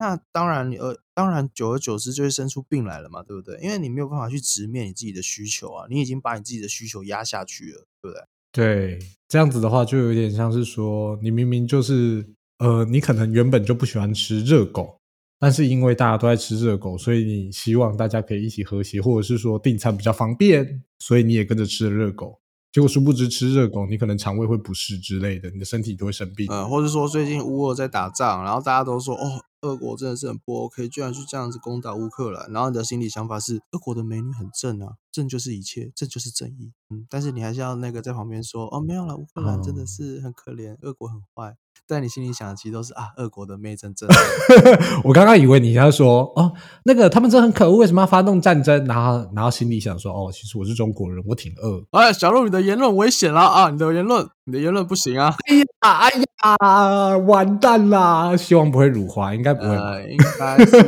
[0.03, 3.61] 那当然，呃，当然，久而久之就会生出病来了嘛，对不对？
[3.61, 8.25] 因为你没有办法去直面你自己的需求啊，你已经把你自己的需求压下去了，对不对？
[8.51, 12.27] 对，这样子的话，就有点像是说，你明明就是，
[12.61, 14.96] 呃，你可能原本就不喜欢吃热狗，
[15.40, 22.40] 但是因为大家都在吃热狗，所以你希望大家可以一起和谐，或者是说订餐比较方便，所以你也跟着吃了热狗。
[22.70, 26.46] 结果殊不知吃热狗，你可能肠胃会不适之类的，你的身体都会生病。
[26.50, 36.70] 呃，或者说最近乌俄在打仗，然后大家都说哦，俄国真的是很不 OK，居然去这样子攻打乌克兰，然后你的心理想法是俄国的美女很正啊，正就是一切，正就是正义。
[36.90, 41.57] 嗯，但是你还是要那个在旁边说，哦，没有了，乌克兰真的哦是很可怜，俄国很坏。
[41.87, 44.09] 但你心里想的其实都是啊，俄国的妹真真。
[45.05, 46.53] 我刚刚以为你要说哦，
[46.85, 48.85] 那个他们真的很可恶，为什么要发动战争？
[48.87, 51.83] 然后然后心里想说哦，其实我是中国人，我挺饿。
[51.90, 53.71] 哎，小鹿，你的言论危险了啊！
[53.71, 55.35] 你的言论，你的言论不行啊！
[55.49, 58.37] 哎呀，哎呀，完蛋啦！
[58.37, 59.75] 希望不会辱华，应该不会
[60.11, 60.83] 应该是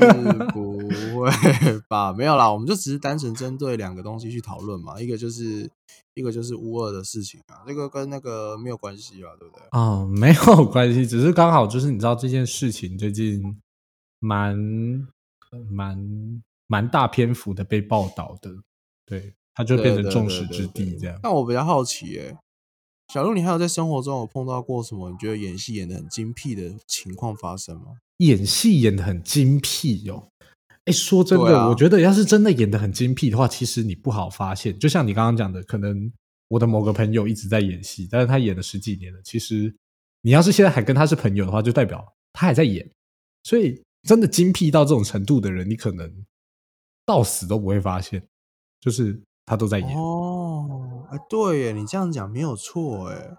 [0.53, 1.31] 不会
[1.89, 2.13] 吧？
[2.13, 5.01] 没有啦，我们就只是单纯针对两个东西去讨论嘛。
[5.01, 5.71] 一个就是
[6.15, 9.65] 一个就是乌二的事情啊，这个跟那个没有关系吧，对不对？
[9.73, 13.61] 哦，没有关系，只是刚好就是你知道这件事情最近
[14.19, 14.57] 蛮
[15.71, 18.51] 蛮蛮大篇幅的被报道的，
[19.07, 21.19] 对，它就变成众矢之的这样。
[21.23, 22.37] 那我比较好奇、欸，
[23.13, 27.97] 小鹿，你还有在生活中有碰到过什么你觉得演戏演的很精辟的情况发生吗？
[28.19, 30.29] 演戏演的很精辟哦。
[30.87, 34.77] 哎，说真的，啊我觉得要是真的演的很精辟的话，其实你不好发现。
[34.79, 36.13] 就像你刚刚讲的，可能
[36.49, 39.21] 我的某个朋友一直在演戏，但是他演了十几年了。
[39.23, 39.73] 其实
[40.23, 42.85] 你要是现在还跟他是朋友的话，就代表他还在演。
[43.45, 46.11] 所以真的精辟到这种程度的人，你可能
[47.07, 48.21] 到死都不会发现，
[48.81, 49.97] 就是他都在演。
[49.97, 53.37] 哦，哎，对耶，你这样讲没有错，哎。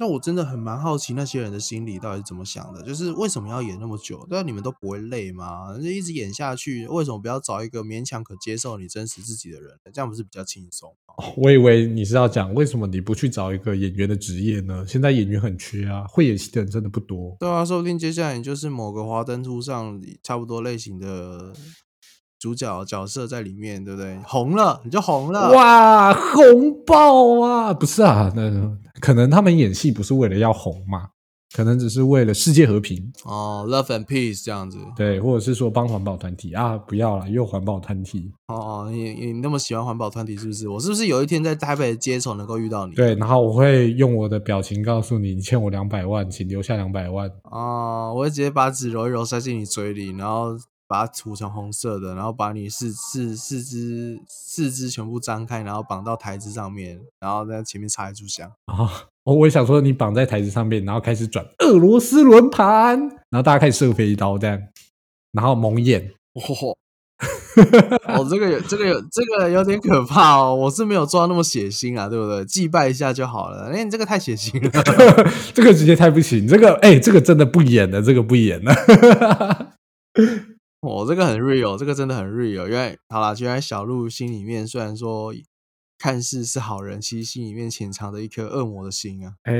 [0.00, 4.24] 那我真的很蛮好奇那些人的心理到底是怎么想的，就是为什么要演那么久？
[4.30, 5.76] 对啊，你们都不会累吗？
[5.76, 9.76] 就一直演下去，为什么不要找一个勉强可接受你真实自己的人？
[9.92, 11.24] 这样不是比较轻松吗？
[11.36, 14.84] 我以为你是要讲为什么你不去找一个演员的职业呢？
[14.86, 17.36] 现在演员很缺啊，会演戏的人真的不多。
[17.40, 21.52] 对啊，说不定接下来你就是某个华灯初上差不多类型的
[22.38, 24.18] 主角角色在里面，对不对？
[24.24, 27.74] 红了你就红了，哇，红爆啊！
[27.74, 28.50] 不是啊，那
[29.00, 31.08] 可能他们演戏不是为了要红嘛，
[31.56, 34.78] 可能只是为了世界和平，哦，Love and Peace 这样子。
[34.96, 40.68] 对，或者是说帮环保团体啊，不要了，又环保团体，哦，你你那么喜欢环保团体是不是？
[40.68, 42.94] 我是不是有一天在台北的街头能够遇到你？
[42.94, 47.28] 对，然后我会用我的表情告诉你，你欠我两百万，请留下两百万。
[47.50, 50.56] 哦，我会直接把纸揉一揉塞进你嘴里，然后
[50.88, 58.50] 把它涂成红色的，然后把你四四四肢四肢全部张开，然后绑到台子上面，然后在前面插一炷香。
[58.64, 58.90] 啊，
[59.24, 62.98] 哦，我也想说你绑在台子上面，然后开始转俄罗斯轮盘，
[63.28, 64.58] 然后大家开始射飞刀这样，
[65.32, 66.10] 然后蒙眼。
[66.32, 66.74] 哦，
[68.06, 72.44] 哦，这个有这个有这个有点可怕哦，我是没有做到那么血腥啊，对不对？
[72.46, 73.70] 祭拜一下就好了。
[73.70, 74.70] 哎，你这个太血腥了。
[75.52, 78.72] 这个直接太不行，这个哎、这个真的不演了，这个不演了。
[80.80, 82.66] 哦，这个很 real，这个真的很 real。
[82.66, 85.34] 因为好啦，原来小鹿心里面虽然说
[85.98, 89.34] 看似是好人，其实心里面潜藏着一颗恶魔的心啊。
[89.42, 89.52] 哎、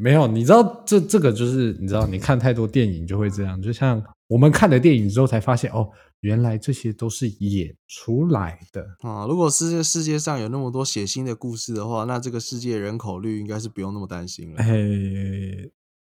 [0.00, 5.88] 没有，你知道这这个就是你知道，你看太多电影就会这样，就像我们看了电影之后才发现，哦，
[6.22, 8.84] 原来这些都是演出来的。
[9.02, 14.56] 啊、如果世界世界上有那么多血腥的故事的话，那这个世界人口率应该是不用那么担心了。
[14.60, 14.66] 哎、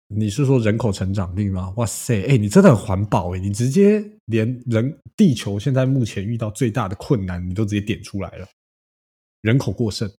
[0.08, 1.72] 你是说人口成长率吗？
[1.76, 8.46] 哇塞，哎、你真的很环保哎，你直接连人地球现在目前遇到最大的困难，你都直接点出来了，
[9.42, 10.10] 人口过剩。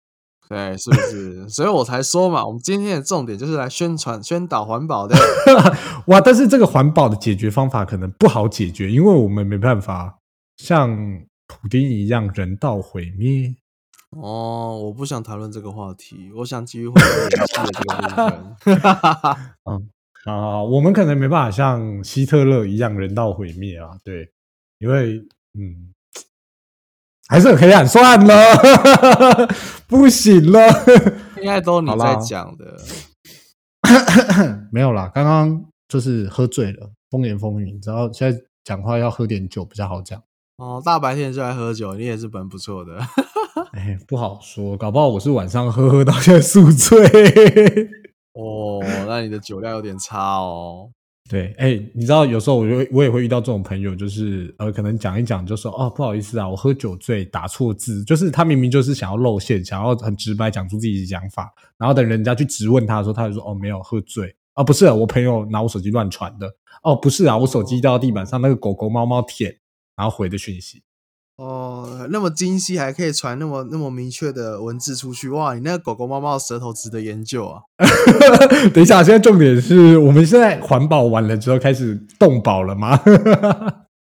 [0.47, 1.47] 对，是不是？
[1.49, 5.15] 所以我才说嘛，我们今天的重点就是来宣传、宣导环保的。
[6.07, 10.19] 哇，但是这个环保的解决方法可能不好解决，因为我们没办法
[10.57, 10.89] 像
[11.47, 13.55] 普丁一样人道毁灭。
[14.15, 18.75] 哦，我不想谈论这个话题，我想继续回到演戏的这个部分。
[19.69, 19.89] 嗯，
[20.25, 24.31] 啊，我们可能没办法像希特勒一样人道毁灭啊，对，
[24.79, 25.17] 因为
[25.59, 25.93] 嗯，
[27.27, 28.33] 还是很黑暗，算了，
[29.87, 30.67] 不行了，
[31.37, 32.77] 应该都你在讲的。
[34.71, 40.23] 没有啦，刚刚就是喝醉了，风言风语，你知道现在讲话要喝点酒比较好讲，
[40.57, 42.97] 哦，大白天就来喝酒，你也是蛮不错的。
[43.73, 46.97] 哎，不好说，搞不好我是晚上喝喝到现在宿醉。
[48.33, 50.89] 哦，那你的酒量有点差哦。
[51.29, 66.47] 对，哎、你知道有时候我就我也会遇到这种朋友，就是呃，可能讲一讲就说哦，不好意思啊，我喝酒醉打错字，就是他明明就是想要露馅，想要很直白讲出自己的想法，然后等人家去质问他的时候，他就说哦，没有喝醉啊，不是、啊、我朋友拿我手机乱传的，
[66.83, 69.51] 哦，不是啊，我手机掉到地板上，那个狗狗猫猫舔，
[69.95, 70.83] 然后回的讯息，
[71.37, 75.53] 哦，那么精细，还可以传那么那么明确的文字出去，哇！
[75.53, 77.61] 你那个狗狗、猫猫的舌头值得研究啊。
[78.73, 82.95] 等一下，现在重点是我们现在环保完了之后开始动保了吗？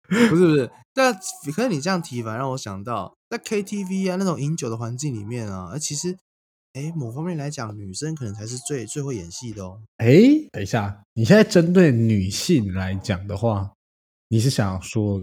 [0.07, 1.13] 不是不是，但
[1.55, 6.15] 可是你这样提，反而让我想到，在 KTV 啊那种饮酒的环境里面啊，而其实，
[6.73, 9.80] 哎，某方面来讲，女生可能才是最最会演戏的哦。
[9.97, 10.15] 哎，
[10.51, 13.71] 等一下，你现在针对女性来讲的话，
[14.30, 15.21] 你是想说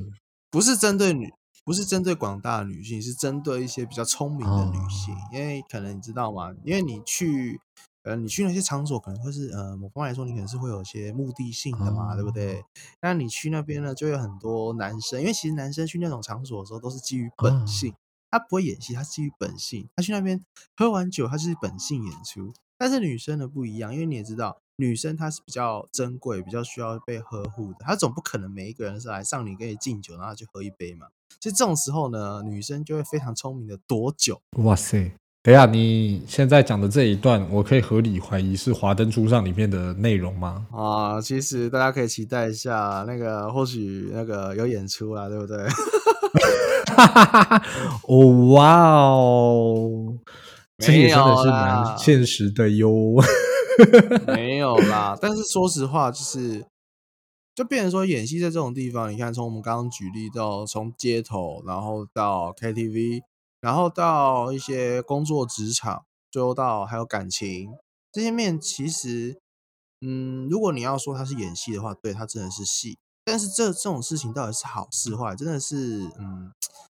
[0.52, 1.32] 不是针对女，
[1.64, 6.52] 不是针对广大的女性，是针对一些比较聪明的女性，哦因为可能你知道吗？
[6.64, 7.60] 因为你去。
[8.04, 12.64] 呃，你去那些场所可能会是呃，某方面来说，你可能是会有一些目的性的嘛，对不哦对？
[13.00, 17.94] 那你去那边呢，就有很多男生，因为其实男生去那种场所的时候都是基于本哦性，
[18.28, 19.88] 他不会演戏，他是基于本性。
[19.94, 20.44] 他去那边
[20.74, 22.52] 喝完酒，他就是本性演出。
[22.76, 31.06] 但是女生呢不一样，因为你也知道，女生她是比较珍贵、比较需要被呵护的，她总不可能每一个人是来上你跟你敬酒，然后去喝一杯嘛。
[31.40, 34.40] 所以这种时候呢，女生就会非常聪明的躲酒。
[34.58, 35.12] 哇塞！
[35.42, 40.68] 等一下，你现在讲的这一段，我可以合理怀疑是《华灯初上》里面的内容吗？
[40.70, 45.66] 啊，其实大家可以期待一下，那个或许那个有演出啦，对不对？
[48.06, 50.14] 哦哇哦，
[50.78, 53.16] 这也真的是蛮现实的哟。
[54.26, 56.66] 没有啦，但是说实话，就是
[57.54, 63.22] 就变成说演戏在这种地方，你看从我们刚刚举例到从街头，然后到 KTV，
[63.60, 67.74] 然后到一些工作职场，最后到还有感情
[68.10, 69.38] 这些面，其实
[70.00, 72.98] 嗯，如果你要说它是演戏的话，对，它真的是戏。
[73.24, 76.52] 但是这这种事情到底是好是坏，真的是嗯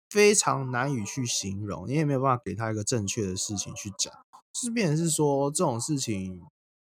[0.09, 4.13] 非常难以去形容，你也没有办法给他一个正确的事情去讲。
[4.55, 6.41] 是变成是说这种事情，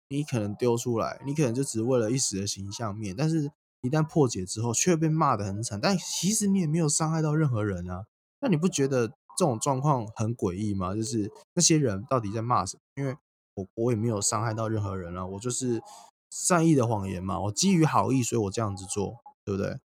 [0.10, 3.52] 你可能丢出来，你可能就只为了一时的形象面，但是
[3.82, 5.80] 一旦破解之后，却被骂得很惨。
[5.82, 8.06] 但其实你也没有伤害到任何人啊，
[8.42, 10.96] 那你不觉得这种状况很诡异吗？
[10.96, 12.82] 就是那些人到底在骂什么？
[12.96, 13.16] 因为
[13.56, 15.82] 我我也没有伤害到任何人啊，我就是
[16.30, 19.78] 善意的谎言嘛，我基于好意，所以我这样子做，对不对？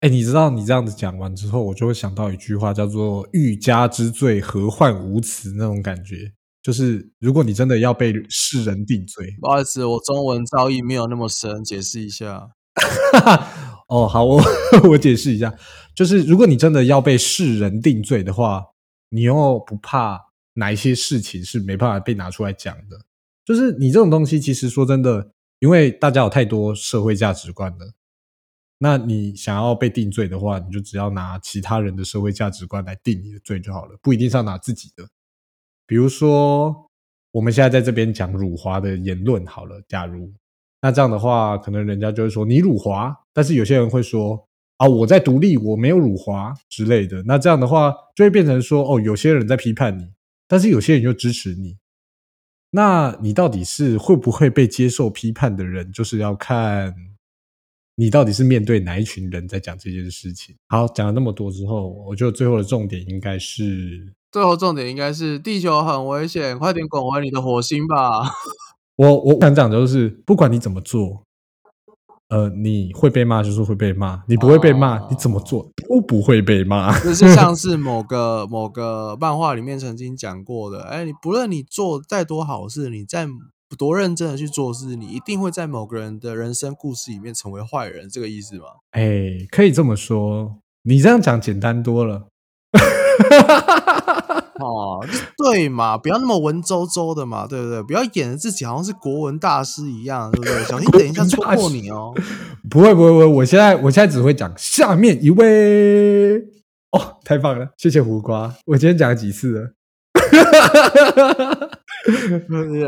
[0.00, 6.34] 哎，你知道你这样子讲完之后，我就会想到一句话，叫做“欲加之罪，何患无辞”那种感觉。
[6.64, 12.48] 就是如果你真的要被世人定罪，不好意思，我中文造诣没有那么深，解释一下。
[13.88, 14.42] 哦，好，我
[14.88, 15.54] 我解释一下，
[15.94, 18.64] 就是如果你真的要被世人定罪的话，
[19.10, 20.18] 你又不怕
[20.54, 23.04] 哪一些事情是没办法被拿出来讲的？
[23.44, 27.92] 就是你这种东西，其实说真的，因为大家有太多社会价值观了。
[28.78, 35.06] 那你想要被定罪的话，你就只要拿其他人的社会价值观来定你的罪就好了，不一定是要拿自己的。
[35.86, 36.88] 比如说，
[37.32, 40.32] 我们现在在这边讲辱华的言论好了，假如
[40.80, 47.22] 那这样的话，可能人家就会说你辱华，但是有些人会说啊，我在独立，我没有辱华之类的。
[47.24, 50.12] 那这样的话，就会变成说哦，有些人在批判你，
[50.48, 51.78] 但是有些人又支持你。
[52.70, 56.92] 那你到底是会不会被接受批判的人，就是要看
[57.94, 60.56] 你到底是面对哪一群人在讲这件事情。
[60.66, 68.28] 好，讲了那么多之后，我觉得最后的重点应该是最后重点应该是地球很危险，快点滚回你的火星吧！
[68.96, 71.22] 我我想讲就是，不管你怎么做，
[72.30, 76.98] 呃，你会被骂就是会被骂，你不会被骂，哦你怎么做都不会被骂。
[76.98, 83.28] 就是像是某个某个漫画里面曾经讲过的，哎，你不论你做再多好事，你再
[83.78, 88.64] 多认真的去做事，你一定会在某个人的人生故事里面成为坏人，这个意思吗？
[88.90, 92.26] 哎，可以这么说，你这样讲简单多了。
[94.60, 95.04] 哦，
[95.36, 97.82] 对嘛，不要那么文绉绉的嘛，对不对？
[97.82, 100.64] 不要演的自己好像是国文大师一样，对不对？
[100.64, 102.14] 小心等一下戳破你哦。
[102.70, 106.38] 不会不会不会，我现在我现在只会讲下面一位。
[106.94, 108.54] 哦，太棒了，谢谢胡瓜。
[108.66, 109.70] 我今天讲了几次了？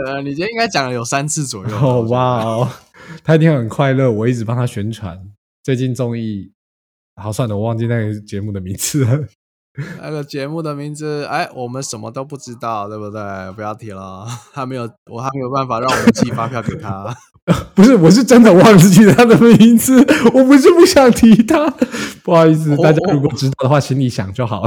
[0.04, 1.76] 呃，你今天应该讲了有三次左右。
[1.76, 2.68] 哦哇哦，
[3.24, 5.18] 他一定很快乐，我一直帮他宣传。
[5.64, 6.52] 最近综艺，
[7.20, 9.26] 好算了，我忘记那个节目的名字了。
[10.02, 13.20] 那个节目的名字，哎，我们什么都不知道，对不对？
[13.52, 17.14] 不要提了， 他没有，我还没有办法让我们寄发票给他。
[17.76, 19.98] 不是，我是真的忘记他的名字，
[20.34, 21.68] 我不是不想提他，
[22.24, 24.64] 不好意思，大家如果知道的话，请你想就好。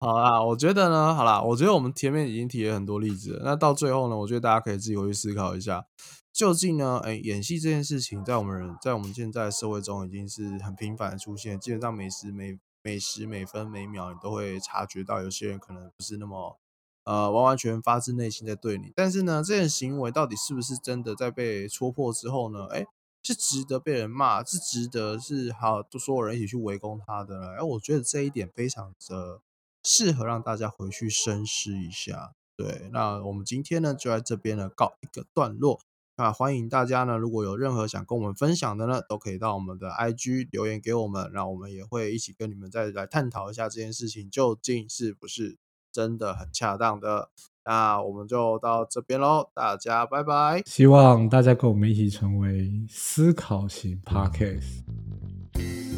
[0.00, 5.84] 好啦，我觉得呢，好啦，我觉得我们前面已经提了很多例子了，那到最后呢，我觉得大家可以自己回去思考一下，
[6.32, 16.58] 究竟呢，哎，演戏这件事情，在我们人，在我们现在社会中已经是很频繁的出现，基本上每时每每时每分每秒，你都会察觉到有些人可能不是那么
[17.04, 22.66] 呃完完全发自内心在对你，但是呢，这件行为到底是不是真的在被戳破之后呢？
[22.66, 22.86] 哎，
[23.22, 27.54] 是值得被人骂，是值得是好，就所有人一起去围攻他的呢？
[27.58, 29.40] 哎，我觉得这一点非常的
[29.82, 32.34] 适合让大家回去深思一下。
[32.54, 35.80] 对，那我们今天呢就在这边呢告一个段落。
[36.16, 45.58] 那欢迎大家呢，如果有任何想跟我们分享的呢，都可以到我们的 IG 留言给我们，那我们也会一起跟你们再来探讨一下这件事情究竟是不是
[45.90, 47.30] 真的很恰当的。
[47.66, 50.62] 那我们就到这边喽，大家拜拜。
[50.66, 54.84] 希望大家跟我们一起成为思考型 Podcast，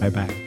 [0.00, 0.45] 拜拜。